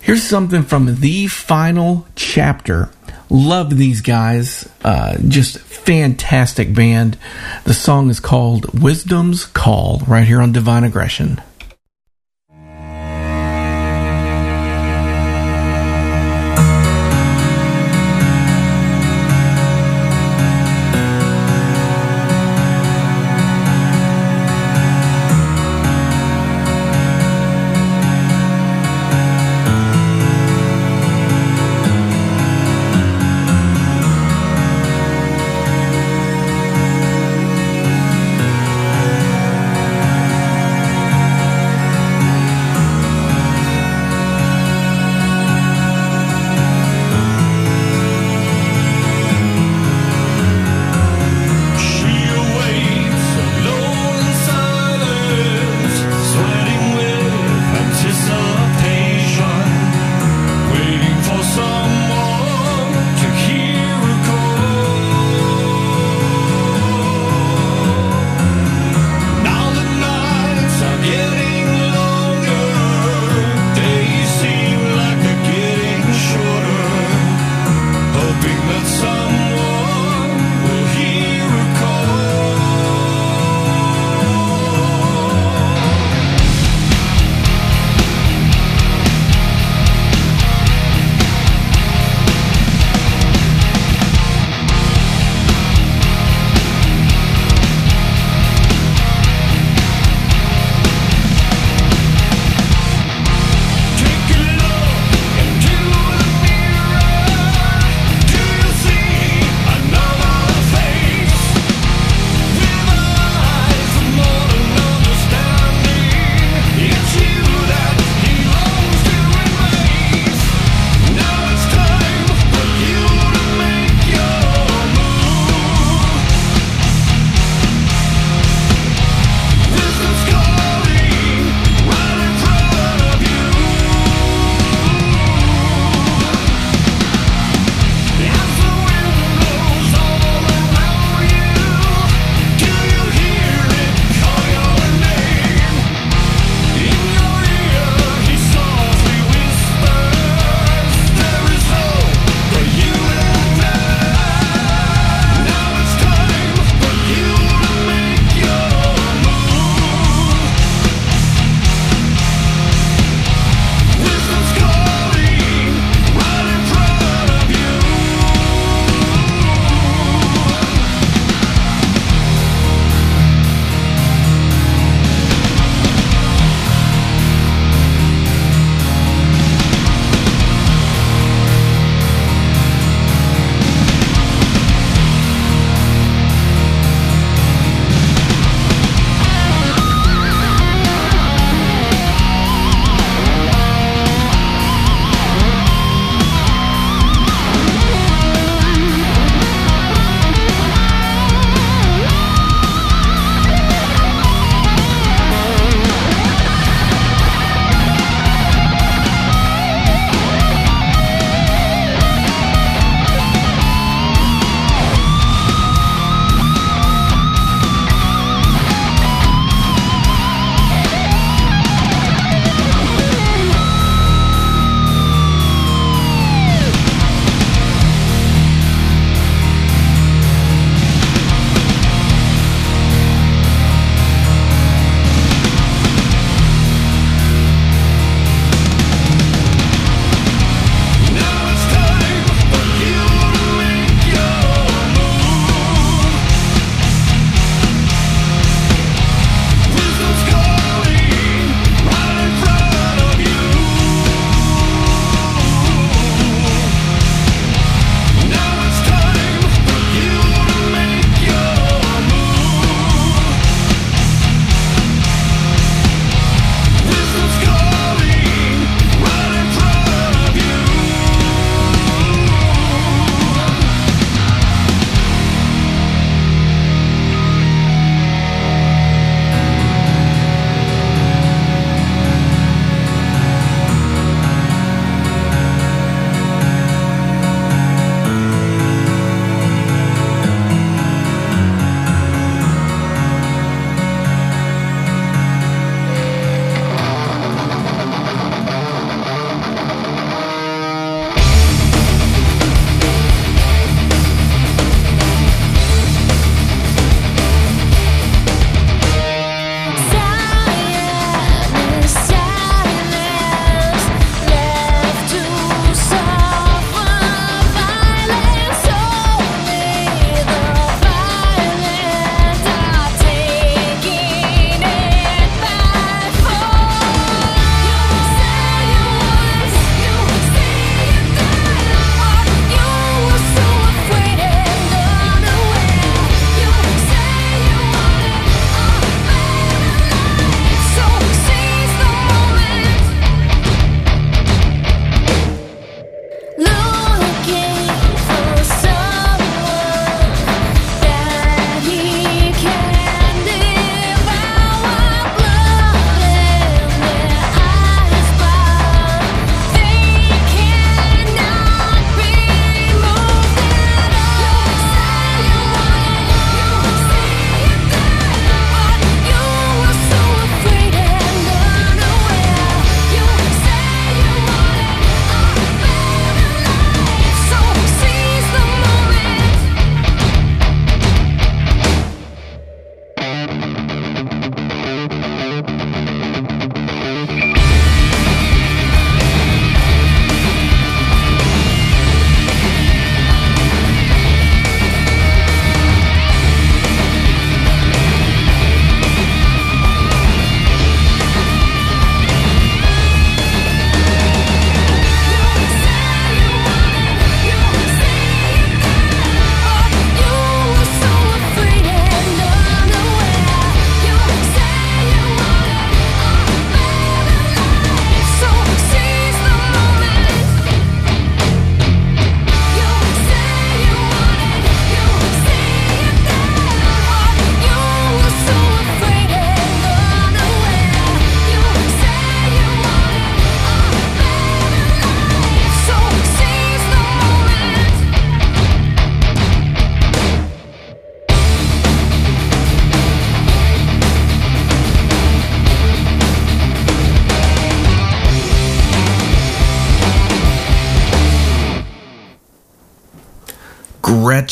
Here's 0.01 0.23
something 0.23 0.63
from 0.63 1.01
the 1.01 1.27
final 1.29 2.07
chapter. 2.15 2.91
Love 3.35 3.77
these 3.77 4.01
guys. 4.01 4.69
Uh, 4.85 5.19
just 5.27 5.59
fantastic 5.59 6.73
band. 6.73 7.19
The 7.65 7.75
song 7.75 8.09
is 8.09 8.21
called 8.21 8.81
Wisdom's 8.81 9.45
Call, 9.45 9.99
right 10.07 10.25
here 10.25 10.41
on 10.41 10.53
Divine 10.53 10.85
Aggression. 10.85 11.43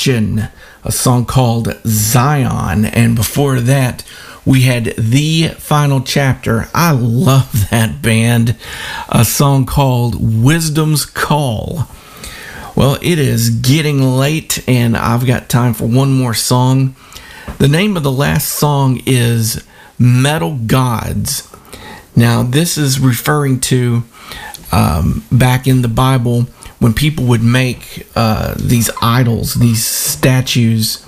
Gretchen, 0.02 0.48
a 0.82 0.90
song 0.90 1.24
called 1.24 1.78
Zion. 1.86 2.84
And 2.84 3.14
before 3.14 3.60
that, 3.60 4.04
we 4.44 4.62
had 4.62 4.96
The 4.96 5.50
Final 5.58 6.00
Chapter. 6.00 6.68
I 6.74 6.90
love 6.90 7.70
that 7.70 8.02
band. 8.02 8.56
A 9.08 9.24
song 9.24 9.64
called 9.64 10.16
Wisdom's 10.42 11.04
Call. 11.04 11.86
Well, 12.74 12.98
it 13.00 13.20
is 13.20 13.50
getting 13.50 14.02
late, 14.02 14.68
and 14.68 14.96
I've 14.96 15.24
got 15.24 15.48
time 15.48 15.72
for 15.72 15.86
one 15.86 16.12
more 16.12 16.34
song. 16.34 16.96
The 17.58 17.68
name 17.68 17.96
of 17.96 18.02
the 18.02 18.10
last 18.10 18.48
song 18.48 19.00
is 19.06 19.62
Metal 20.00 20.56
Gods. 20.66 21.48
Now, 22.16 22.42
this 22.42 22.76
is 22.76 22.98
referring 22.98 23.60
to 23.60 24.02
um, 24.72 25.24
back 25.30 25.68
in 25.68 25.82
the 25.82 25.88
Bible 25.88 26.48
when 26.82 26.92
people 26.92 27.24
would 27.26 27.42
make 27.42 28.06
uh, 28.16 28.54
these 28.58 28.90
idols, 29.00 29.54
these 29.54 29.86
statues 29.86 31.06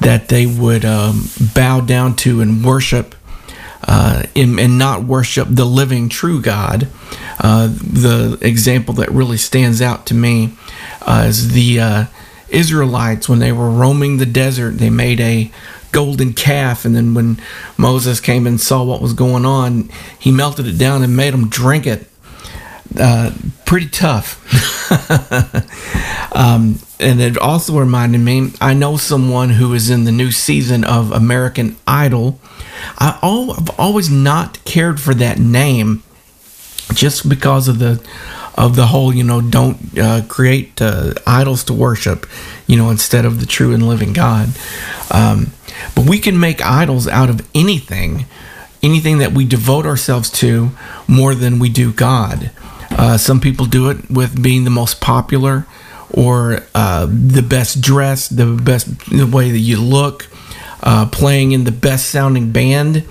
that 0.00 0.28
they 0.28 0.46
would 0.46 0.84
um, 0.84 1.28
bow 1.54 1.80
down 1.80 2.16
to 2.16 2.40
and 2.40 2.64
worship. 2.64 3.14
Uh, 3.84 4.22
and, 4.36 4.60
and 4.60 4.78
not 4.78 5.02
worship 5.02 5.48
the 5.50 5.64
living 5.64 6.08
true 6.08 6.40
God. 6.40 6.86
Uh, 7.40 7.66
the 7.66 8.38
example 8.40 8.94
that 8.94 9.10
really 9.10 9.36
stands 9.36 9.82
out 9.82 10.06
to 10.06 10.14
me 10.14 10.54
uh, 11.00 11.24
is 11.26 11.52
the 11.52 11.80
uh, 11.80 12.04
Israelites 12.48 13.28
when 13.28 13.40
they 13.40 13.50
were 13.50 13.68
roaming 13.68 14.18
the 14.18 14.24
desert. 14.24 14.78
They 14.78 14.88
made 14.88 15.20
a 15.20 15.50
golden 15.90 16.32
calf, 16.32 16.84
and 16.84 16.94
then 16.94 17.12
when 17.12 17.40
Moses 17.76 18.20
came 18.20 18.46
and 18.46 18.60
saw 18.60 18.84
what 18.84 19.02
was 19.02 19.14
going 19.14 19.44
on, 19.44 19.90
he 20.16 20.30
melted 20.30 20.68
it 20.68 20.78
down 20.78 21.02
and 21.02 21.16
made 21.16 21.34
them 21.34 21.48
drink 21.48 21.84
it. 21.84 22.06
Uh, 22.98 23.32
pretty 23.64 23.88
tough. 23.88 24.38
um, 26.36 26.78
and 27.00 27.20
it 27.20 27.38
also 27.38 27.78
reminded 27.78 28.18
me 28.20 28.52
I 28.60 28.74
know 28.74 28.96
someone 28.96 29.50
who 29.50 29.72
is 29.74 29.90
in 29.90 30.04
the 30.04 30.12
new 30.12 30.30
season 30.30 30.84
of 30.84 31.10
American 31.12 31.76
Idol. 31.86 32.38
I 32.98 33.18
al- 33.22 33.52
I've 33.52 33.70
always 33.78 34.10
not 34.10 34.62
cared 34.64 35.00
for 35.00 35.14
that 35.14 35.38
name 35.38 36.02
just 36.94 37.28
because 37.28 37.68
of 37.68 37.78
the 37.78 38.04
of 38.54 38.76
the 38.76 38.86
whole 38.86 39.14
you 39.14 39.24
know 39.24 39.40
don't 39.40 39.98
uh, 39.98 40.22
create 40.28 40.80
uh, 40.82 41.14
idols 41.26 41.64
to 41.64 41.72
worship 41.72 42.26
you 42.66 42.76
know 42.76 42.90
instead 42.90 43.24
of 43.24 43.40
the 43.40 43.46
true 43.46 43.72
and 43.72 43.88
living 43.88 44.12
god 44.12 44.48
um, 45.10 45.52
but 45.94 46.06
we 46.08 46.18
can 46.18 46.38
make 46.38 46.60
idols 46.60 47.08
out 47.08 47.30
of 47.30 47.46
anything 47.54 48.26
anything 48.82 49.18
that 49.18 49.32
we 49.32 49.44
devote 49.44 49.86
ourselves 49.86 50.28
to 50.28 50.70
more 51.08 51.34
than 51.34 51.58
we 51.58 51.68
do 51.68 51.92
god 51.92 52.50
uh, 52.98 53.16
some 53.16 53.40
people 53.40 53.66
do 53.66 53.90
it 53.90 54.10
with 54.10 54.40
being 54.42 54.64
the 54.64 54.70
most 54.70 55.00
popular 55.00 55.66
or 56.10 56.60
uh, 56.74 57.06
the 57.06 57.42
best 57.42 57.80
dressed 57.80 58.36
the 58.36 58.46
best 58.46 58.86
the 59.10 59.26
way 59.26 59.50
that 59.50 59.58
you 59.58 59.80
look 59.80 60.28
uh, 60.82 61.06
playing 61.06 61.52
in 61.52 61.64
the 61.64 61.72
best 61.72 62.10
sounding 62.10 62.50
band. 62.50 63.04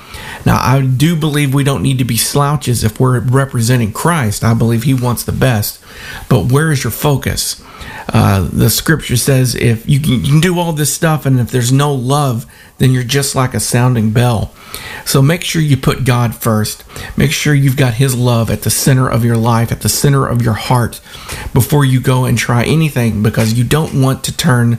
Now, 0.46 0.60
I 0.62 0.82
do 0.82 1.16
believe 1.16 1.54
we 1.54 1.64
don't 1.64 1.84
need 1.84 2.00
to 2.00 2.06
be 2.06 2.18
slouches 2.18 2.84
if 2.84 3.00
we're 3.00 3.20
representing 3.20 3.94
Christ. 3.94 4.44
I 4.44 4.54
believe 4.54 4.84
He 4.84 4.94
wants 4.94 5.24
the 5.24 5.32
best. 5.32 5.84
But 6.30 6.52
where 6.52 6.72
is 6.72 6.84
your 6.84 6.92
focus? 6.92 7.64
Uh, 8.14 8.50
the 8.52 8.70
scripture 8.70 9.16
says 9.16 9.56
if 9.56 9.88
you 9.88 10.00
can, 10.00 10.14
you 10.26 10.32
can 10.32 10.40
do 10.40 10.60
all 10.60 10.74
this 10.74 10.94
stuff 10.94 11.26
and 11.26 11.40
if 11.40 11.52
there's 11.52 11.72
no 11.72 11.94
love, 11.94 12.46
then 12.78 12.92
you're 12.92 13.04
just 13.04 13.36
like 13.36 13.54
a 13.54 13.60
sounding 13.60 14.12
bell. 14.12 14.54
So 15.06 15.22
make 15.22 15.44
sure 15.44 15.62
you 15.62 15.78
put 15.78 16.04
God 16.04 16.36
first. 16.36 16.84
Make 17.18 17.32
sure 17.32 17.54
you've 17.54 17.78
got 17.78 17.96
His 17.96 18.16
love 18.16 18.50
at 18.50 18.64
the 18.64 18.70
center 18.70 19.10
of 19.10 19.24
your 19.24 19.38
life, 19.38 19.72
at 19.72 19.82
the 19.82 19.90
center 19.90 20.26
of 20.28 20.42
your 20.42 20.54
heart 20.54 21.00
before 21.54 21.86
you 21.86 22.02
go 22.02 22.26
and 22.26 22.38
try 22.38 22.64
anything 22.64 23.24
because 23.24 23.54
you 23.54 23.64
don't 23.64 24.02
want 24.02 24.24
to 24.26 24.36
turn. 24.36 24.78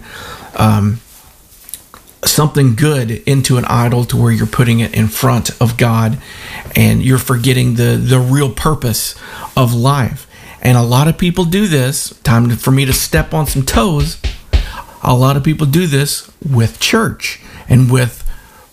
Um, 0.56 1.00
something 2.24 2.74
good 2.74 3.10
into 3.26 3.56
an 3.56 3.64
idol 3.66 4.04
to 4.06 4.16
where 4.16 4.32
you're 4.32 4.46
putting 4.46 4.80
it 4.80 4.94
in 4.94 5.08
front 5.08 5.50
of 5.60 5.76
God 5.76 6.18
and 6.76 7.02
you're 7.02 7.18
forgetting 7.18 7.74
the 7.74 7.96
the 7.96 8.20
real 8.20 8.52
purpose 8.52 9.14
of 9.56 9.74
life. 9.74 10.26
And 10.60 10.78
a 10.78 10.82
lot 10.82 11.08
of 11.08 11.18
people 11.18 11.44
do 11.44 11.66
this. 11.66 12.10
Time 12.22 12.48
for 12.50 12.70
me 12.70 12.84
to 12.84 12.92
step 12.92 13.34
on 13.34 13.46
some 13.46 13.64
toes. 13.64 14.18
A 15.02 15.14
lot 15.14 15.36
of 15.36 15.42
people 15.42 15.66
do 15.66 15.88
this 15.88 16.30
with 16.48 16.78
church 16.78 17.40
and 17.68 17.90
with 17.90 18.22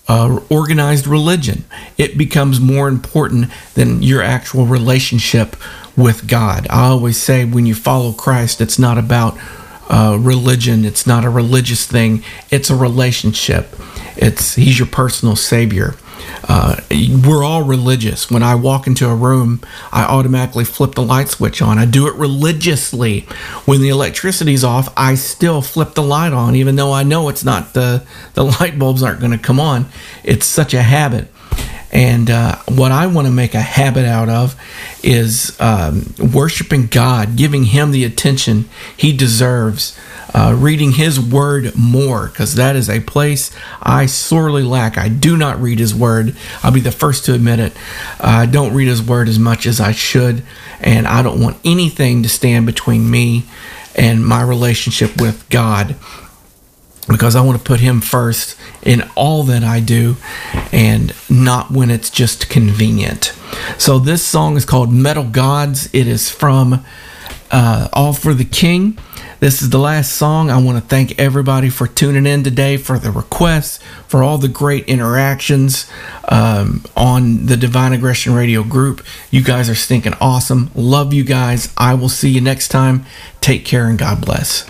uh, 0.07 0.39
organized 0.49 1.07
religion. 1.07 1.65
It 1.97 2.17
becomes 2.17 2.59
more 2.59 2.87
important 2.87 3.49
than 3.73 4.03
your 4.03 4.21
actual 4.21 4.65
relationship 4.65 5.55
with 5.97 6.27
God. 6.27 6.67
I 6.69 6.87
always 6.87 7.17
say 7.17 7.45
when 7.45 7.65
you 7.65 7.75
follow 7.75 8.11
Christ, 8.13 8.61
it's 8.61 8.79
not 8.79 8.97
about 8.97 9.37
uh, 9.89 10.17
religion. 10.19 10.85
It's 10.85 11.05
not 11.05 11.25
a 11.25 11.29
religious 11.29 11.85
thing. 11.85 12.23
It's 12.49 12.69
a 12.69 12.75
relationship. 12.75 13.75
It's 14.15 14.55
He's 14.55 14.79
your 14.79 14.87
personal 14.87 15.35
savior. 15.35 15.95
Uh, 16.47 16.77
we're 17.25 17.43
all 17.43 17.63
religious. 17.63 18.29
When 18.29 18.43
I 18.43 18.55
walk 18.55 18.87
into 18.87 19.07
a 19.07 19.15
room, 19.15 19.61
I 19.91 20.03
automatically 20.03 20.65
flip 20.65 20.95
the 20.95 21.01
light 21.01 21.27
switch 21.29 21.61
on. 21.61 21.77
I 21.77 21.85
do 21.85 22.07
it 22.07 22.15
religiously. 22.15 23.21
When 23.65 23.81
the 23.81 23.89
electricity's 23.89 24.63
off, 24.63 24.91
I 24.97 25.15
still 25.15 25.61
flip 25.61 25.93
the 25.93 26.03
light 26.03 26.33
on, 26.33 26.55
even 26.55 26.75
though 26.75 26.91
I 26.91 27.03
know 27.03 27.29
it's 27.29 27.43
not 27.43 27.73
the 27.73 28.03
the 28.33 28.45
light 28.45 28.79
bulbs 28.79 29.03
aren't 29.03 29.19
going 29.19 29.31
to 29.31 29.37
come 29.37 29.59
on. 29.59 29.87
It's 30.23 30.45
such 30.45 30.73
a 30.73 30.81
habit. 30.81 31.27
And 31.91 32.29
uh, 32.29 32.57
what 32.67 32.91
I 32.91 33.07
want 33.07 33.27
to 33.27 33.33
make 33.33 33.53
a 33.53 33.61
habit 33.61 34.05
out 34.05 34.29
of 34.29 34.55
is 35.03 35.59
um, 35.59 36.13
worshiping 36.33 36.87
God, 36.87 37.35
giving 37.35 37.65
Him 37.65 37.91
the 37.91 38.03
attention 38.03 38.69
He 38.95 39.15
deserves, 39.15 39.97
uh, 40.33 40.55
reading 40.57 40.93
His 40.93 41.19
Word 41.19 41.75
more, 41.75 42.27
because 42.27 42.55
that 42.55 42.75
is 42.75 42.89
a 42.89 42.99
place 42.99 43.51
I 43.81 44.05
sorely 44.05 44.63
lack. 44.63 44.97
I 44.97 45.09
do 45.09 45.35
not 45.35 45.59
read 45.59 45.79
His 45.79 45.95
Word. 45.95 46.35
I'll 46.61 46.71
be 46.71 46.79
the 46.79 46.91
first 46.91 47.25
to 47.25 47.33
admit 47.33 47.59
it. 47.59 47.73
I 48.19 48.45
don't 48.45 48.73
read 48.73 48.87
His 48.87 49.01
Word 49.01 49.27
as 49.27 49.39
much 49.39 49.65
as 49.65 49.79
I 49.79 49.91
should, 49.91 50.43
and 50.79 51.07
I 51.07 51.23
don't 51.23 51.41
want 51.41 51.57
anything 51.65 52.21
to 52.23 52.29
stand 52.29 52.67
between 52.67 53.09
me 53.09 53.45
and 53.95 54.25
my 54.25 54.43
relationship 54.43 55.19
with 55.19 55.49
God 55.49 55.95
because 57.09 57.35
I 57.35 57.41
want 57.41 57.57
to 57.57 57.63
put 57.63 57.79
him 57.79 57.99
first 57.99 58.57
in 58.83 59.09
all 59.15 59.43
that 59.43 59.63
I 59.63 59.79
do 59.79 60.15
and 60.71 61.13
not 61.29 61.71
when 61.71 61.89
it's 61.89 62.09
just 62.09 62.49
convenient. 62.49 63.33
So 63.77 63.99
this 63.99 64.25
song 64.25 64.55
is 64.55 64.65
called 64.65 64.93
Metal 64.93 65.23
Gods. 65.23 65.93
It 65.93 66.07
is 66.07 66.29
from 66.29 66.85
uh, 67.51 67.89
All 67.93 68.13
for 68.13 68.33
the 68.33 68.45
King. 68.45 68.97
This 69.39 69.61
is 69.61 69.69
the 69.69 69.79
last 69.79 70.13
song. 70.13 70.49
I 70.49 70.61
want 70.61 70.77
to 70.77 70.83
thank 70.83 71.17
everybody 71.17 71.69
for 71.69 71.87
tuning 71.87 72.25
in 72.25 72.43
today, 72.43 72.75
for 72.75 72.99
the 72.99 73.09
requests, 73.09 73.77
for 74.05 74.21
all 74.21 74.37
the 74.37 74.49
great 74.49 74.85
interactions 74.85 75.89
um, 76.27 76.83
on 76.97 77.45
the 77.45 77.55
Divine 77.55 77.93
Aggression 77.93 78.33
Radio 78.33 78.63
group. 78.63 79.01
You 79.31 79.41
guys 79.41 79.69
are 79.69 79.75
stinking 79.75 80.15
awesome. 80.19 80.71
Love 80.75 81.13
you 81.13 81.23
guys. 81.23 81.73
I 81.77 81.93
will 81.93 82.09
see 82.09 82.29
you 82.29 82.41
next 82.41 82.67
time. 82.67 83.05
Take 83.39 83.63
care 83.63 83.87
and 83.87 83.97
God 83.97 84.25
bless. 84.25 84.69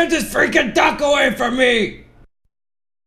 Get 0.00 0.10
this 0.10 0.32
freaking 0.32 0.72
duck 0.72 1.00
away 1.02 1.30
from 1.34 1.58
me! 1.58 1.99